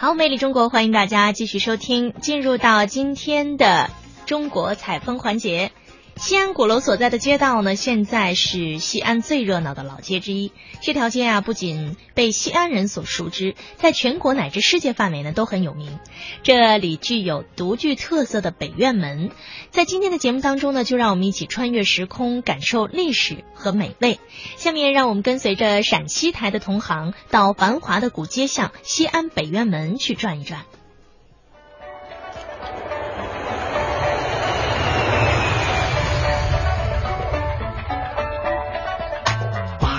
[0.00, 3.90] 好，美丽中国，欢迎大家继续收听，进入到今天的
[4.26, 5.72] 中国采风环节。
[6.18, 10.50] 西安鼓楼所在的街道呢，现在是西安最热闹的老街之一。
[10.82, 16.00] 这条街啊，不仅被西安人所熟知，在全国乃至世界范围呢都很有名。
[16.42, 19.30] 这里具有独具特色的北院门。
[19.70, 24.18] 在今天的节目当中呢，就让我们一起穿越时空，感受历史和美味。
[24.56, 30.64] 下面让我们跟随着陕西台的同行，到繁华的古街巷西安北院门去转一转。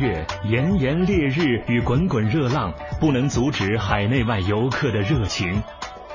[0.00, 5.62] 月炎炎烈日与滚滚热浪不能阻止海内外游客的热情。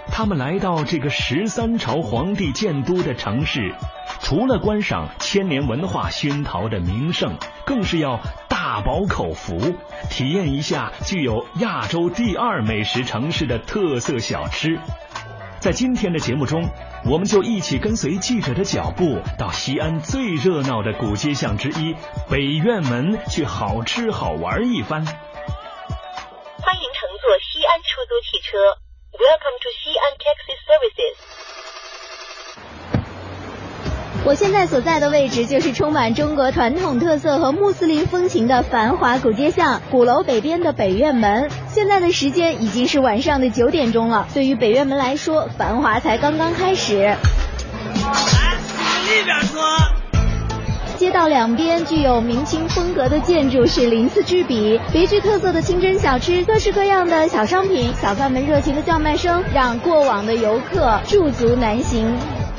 [0.08, 3.76] 他们来到这个十三朝皇帝建都的城市，
[4.22, 9.76] 除了观赏千年文化熏陶的名胜，更是要大饱口福，
[10.10, 14.80] 体验一下具有亚洲第二美食城市的特色小吃。
[15.66, 16.70] 在今天的节目中。
[17.10, 21.96] 我们就一起跟随记者的脚步，到西安最热闹的古街巷之一
[22.30, 25.04] 北院门去好吃好玩一番。
[25.04, 25.16] 欢迎
[26.93, 28.77] 乘坐西安出租汽车
[29.18, 31.16] ，Welcome to Xi'an Taxi Services。
[34.24, 41.49] 我现在所在的位置就是充满中国传统特色和穆斯林风情的繁华古街巷——鼓楼北边的北院门。
[41.86, 44.28] 现在的时间已经是晚上的九点钟了。
[44.34, 46.98] 对于北院门来说，繁华才刚刚开始。
[47.04, 47.16] 来，
[49.05, 49.62] 里边说。
[50.98, 62.12] 街道两边具有明清风格的建筑是鳞次栉比，别具特色的清真小吃，各式各样的小商品，小贩们热情的叫卖声，让过往的游客驻足难行。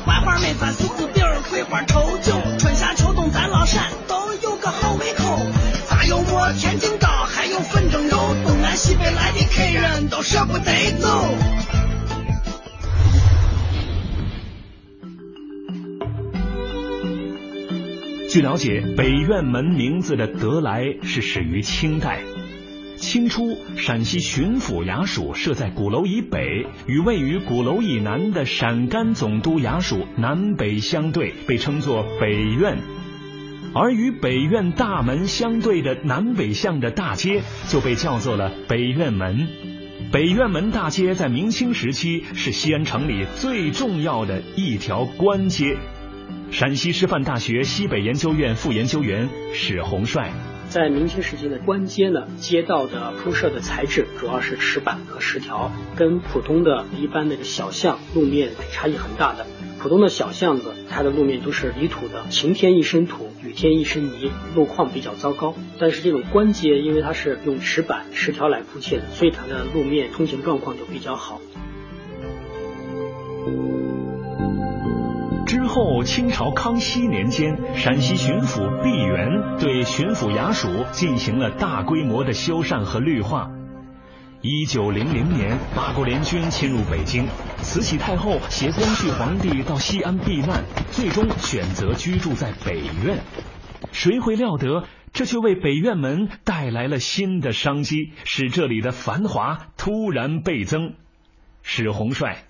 [0.07, 2.33] 槐花梅子柿子饼桂花稠酒，
[18.37, 22.21] 据了解，北院门名字的得来是始于清代。
[22.99, 32.77] 清初，陕西巡抚衙署设在鼓楼以北，与位于鼓楼以南的陕甘总督衙署南北相对，被称作北院；
[33.73, 37.41] 而与北院大门相对的南北向的大街，
[37.71, 39.49] 就被叫做了北院门。
[40.13, 45.79] 北院门大街在明清时期是西安城里最重要的一条官街。
[46.51, 50.33] 陕西师范大学西北研究院副研究员史洪帅。
[50.69, 59.47] 在明清时期的官街呢，街道的铺设的材质主要是石板和石条，跟普通的一般的小巷路面差异很大的。
[59.79, 65.55] 普通的小巷子，它的路面都是泥土的，晴天一身土，雨天一身泥，路况比较糟糕。
[65.79, 71.41] 但是这种官街，因为它是用石板、石条来铺砌的，所以它的路面通行状况就比较好。
[75.77, 83.51] 后，清朝康熙年间，陕西巡抚毕沅对巡抚衙署进行了大规模的修缮和绿化。
[84.41, 87.29] 一九零零年，八国联军侵入北京，
[87.59, 93.19] 慈禧太后携光绪皇帝到西安避难，最终选择居住在北院。
[93.93, 100.95] 谁会料得，这却为北院门带来了新的商机，使这里的繁华突然倍增。
[101.63, 102.45] 史洪帅。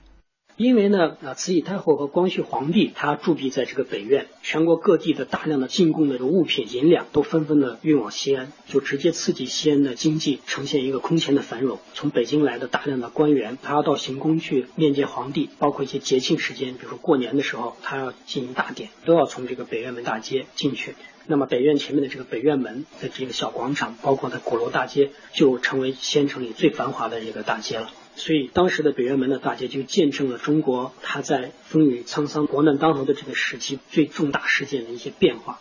[0.56, 11.78] 因为呢，啊，慈禧太后和光绪皇帝他驻跸在这个北院，全国各地的大量的进贡的这物品银两都纷纷的运往西安，就直接刺激西安的经济呈现一个空前的繁荣。
[11.93, 20.94] 从北京来的大量的官员，他要到行宫去面见皇帝，包括一些节庆时间，比如说过年的时候，他要进行大典，都要从这个北院门大街进去。
[21.27, 27.91] 那么北院前面的这个北院门的这个小广场，包括它鼓楼大街，就成为西安城里最繁华的一个大街了。
[28.16, 35.59] 所以，当时的北院门的大街就见证了中国它在风雨沧桑、国难当头的这个时期最重大事件的一些变化。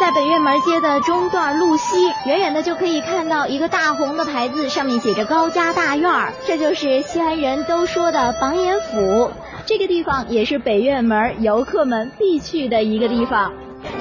[0.00, 6.10] 在北院门街的中段路西，远远的就可以看到一个大红的牌子，上面写着“高家大院”，
[6.46, 9.32] 这就是西安人都说的榜眼府。
[9.66, 13.52] 这个地方也是北院门游客们必去的一个地方。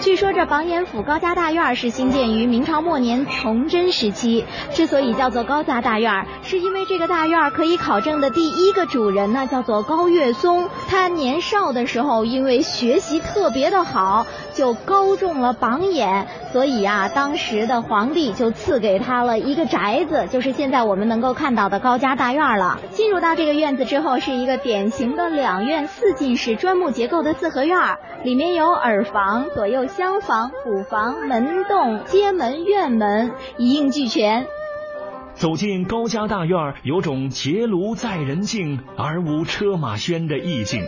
[0.08, 4.46] 据说这榜眼府高家大院是兴建于明朝末年崇祯时期。
[4.72, 10.70] 之所以叫做高家大院，是因为这个大院可以考证的第一个主人呢叫做高岳松。
[10.88, 22.80] 他年少的时候因为学习特别的好，就高中了榜眼，所以啊，当时的皇帝就赐给他了一个宅子，就是现在我们能够看到的高家大院了。
[22.92, 27.78] 进入到这个院子之后，是一个典型的两院四进式砖木结构的四合院，
[28.24, 29.48] 里面有耳房。
[29.54, 34.46] 左右厢房、府房、门洞、街门、院门一应俱全。
[35.34, 40.84] 走进高家大院，有种结庐在人境而无车马喧的意境。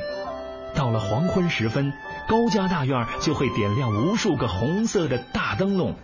[0.76, 1.92] 到了黄昏时分，
[2.28, 5.96] 高家大院就会点亮无数个红色的大灯笼，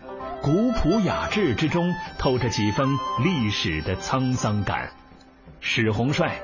[0.41, 2.89] 古朴雅致之中透着几分
[3.23, 4.89] 历史的沧桑感。
[5.59, 6.39] 史洪帅，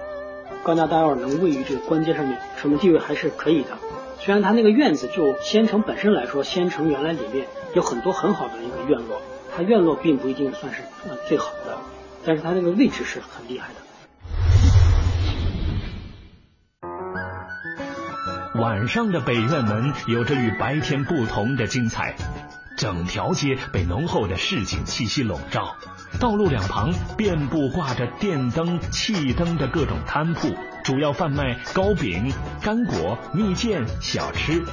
[0.64, 3.70] 高家大院能位于这个关街上面，什么地位还是可以的。
[4.24, 9.20] 虽然它那个院子就仙城本身来说，仙城原来里面有很多很好的一个院落，
[9.56, 10.84] 它院落并不一定算是
[11.28, 11.80] 最好的。
[12.24, 13.82] 但是它那个位置是很厉害的。
[18.62, 22.16] 晚上的北院门有着与白天不同的精彩，
[22.78, 25.76] 整条街被浓厚的市井气息笼罩，
[26.20, 30.50] 道路两旁遍布挂着电灯、气灯的各种摊铺，
[30.84, 32.32] 主要贩卖糕饼、
[32.62, 34.64] 干果、蜜饯、小吃。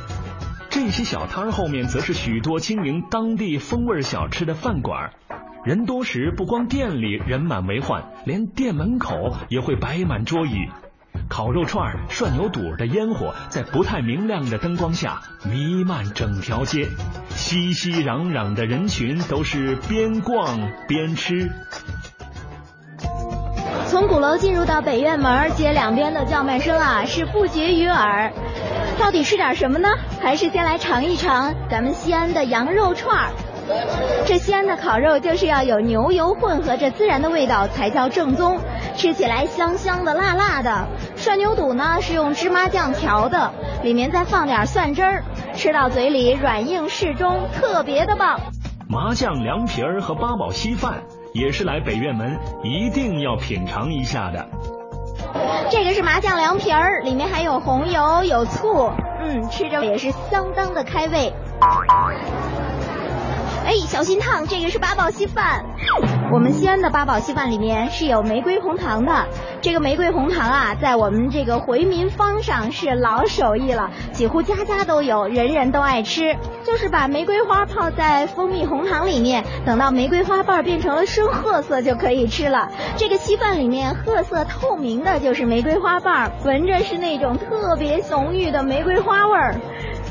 [0.71, 5.13] 这些小摊儿后面则是许多经营当地风味小吃的饭馆。
[5.65, 10.69] 人多时，不光店里人满为患，连店门口也会摆满桌椅。
[11.29, 16.89] 烤肉串、涮牛肚的烟火在不太明亮的灯光下弥漫整条街，
[17.31, 21.51] 熙熙攘攘的人群都是边逛边吃。
[23.99, 28.33] 从鼓楼进入到北院门，街两边的叫卖声啊是不绝于耳。
[28.97, 29.89] 到底吃点什么呢？
[30.21, 33.29] 还是先来尝一尝咱们西安的羊肉串。
[34.25, 38.61] 这西安的烤肉就是要有牛油混合着孜然的味道才叫正宗，
[38.95, 40.87] 吃起来香香的、辣辣的。
[41.17, 43.51] 涮牛肚呢是用芝麻酱调的，
[43.83, 45.25] 里面再放点蒜汁儿，
[45.57, 48.39] 吃到嘴里软硬适中，特别的棒。
[48.89, 51.03] 麻酱凉皮儿和八宝稀饭
[51.39, 54.45] 也是来北院门一定要品尝一下的。
[55.71, 58.91] 这个是麻酱凉皮儿，里面还有红油、有醋，
[59.21, 61.33] 嗯，吃着也是相当的开胃。
[63.65, 64.47] 哎，小心烫！
[64.47, 65.65] 这个是八宝稀饭。
[66.33, 69.27] 我们西安的八宝稀饭里面是有玫瑰红糖的。
[69.61, 76.37] 这个玫瑰红糖啊，在我们这个回民坊上是老手艺了，几乎家家都有，人人都爱吃。
[76.65, 82.71] 就是把玫瑰花泡在蜂蜜红糖里面，等到玫瑰花瓣变成了深褐色就可以吃了。
[82.97, 89.55] 这个稀饭里面褐色透明的，就是玫瑰花瓣，闻着是那种特别浓郁的玫瑰花味儿。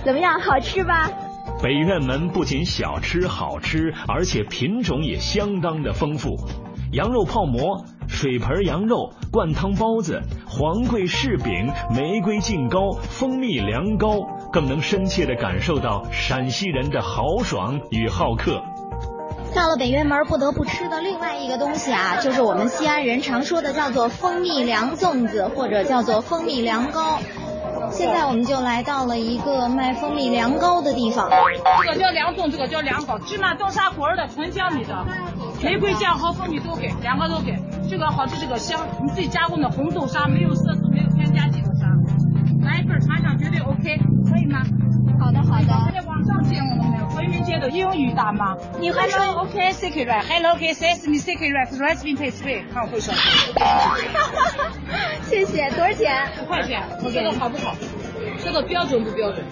[0.03, 1.09] 怎么样，好吃吧？
[1.62, 6.38] 北院门不仅小吃好吃，而且品种也相当的丰富。
[6.92, 14.21] 羊肉泡馍、水盆羊肉、灌汤包子、黄桂柿饼、玫瑰净糕、蜂蜜凉糕，
[14.54, 18.62] 更能深切的感受到陕西人的豪爽与好客。
[19.56, 27.19] 到了北院门，不得不吃的另外一个东西啊，就是我们西安人常说的叫做蜂蜜凉粽子，或者叫做蜂蜜凉糕。
[27.92, 31.30] 现在我们就来到了一个卖蜂蜜凉糕的地方。
[31.84, 35.06] 这个叫凉粽，这个叫凉糕，芝麻豆沙果儿的，纯江米的，
[35.63, 37.56] 玫瑰酱和蜂蜜都给，两个都给。
[37.89, 40.87] 这个好吃，这个香，你自己加工的红豆沙，没有色素，
[48.79, 53.13] 你会说 OK secret right，Hello OK sesame secret right，rice bean paste free，看我会说。
[55.29, 56.29] 谢谢，多少钱？
[56.41, 57.75] 五块钱，你觉得好不好？
[58.44, 59.44] 这个标准不标准？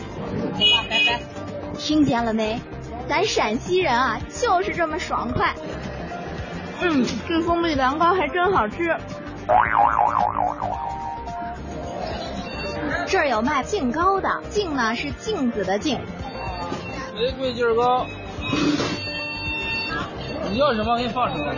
[0.54, 1.20] 好吧，拜拜。
[1.78, 2.60] 听见了没？
[3.08, 5.54] 咱陕西人啊，就是这么爽快。
[6.82, 8.96] 嗯，这蜂蜜凉糕还真好吃。
[13.08, 16.00] 这儿有卖净糕的，净呢是镜子的镜。
[17.14, 18.06] 玫瑰劲儿糕。
[20.52, 20.98] 你要什么？
[20.98, 21.56] 给你放出来。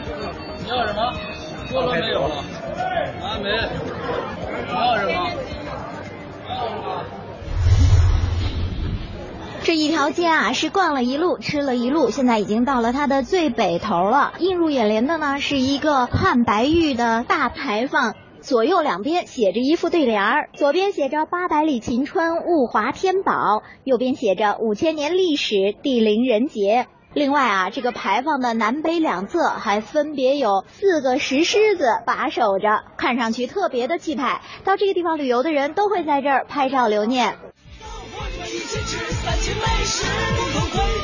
[0.63, 1.13] 你要什么？
[1.69, 2.35] 菠萝没有了。
[3.21, 3.49] 啊没。
[4.65, 5.29] 你要什么？
[9.63, 14.31] 这一条街啊，是逛了一路，吃了一路，现在已经到了它的最北头了。
[14.39, 18.15] 映入眼帘的呢，是一个汉白玉的大牌坊，
[18.47, 26.87] 左右两边写着一副对联儿，左边写着“八百里秦川物华天宝”，右边写着“五千年历史地灵人杰”。
[27.13, 34.41] 另外啊，这个牌坊的南北两侧还分别有四个石狮子把守着，看上去特别的气派。
[34.63, 37.35] 到这个地方旅游的人都会在这儿拍照留念。
[37.43, 40.05] 我们一起吃三秦美食，
[40.37, 40.96] 共同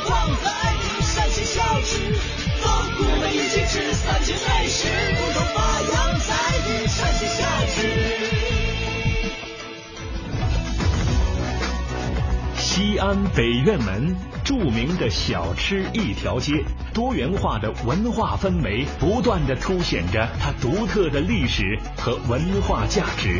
[12.76, 23.40] 西安北院门，著名的小吃一条街，多元化的文化氛围，不断的凸显着它独特的历史和文化价值。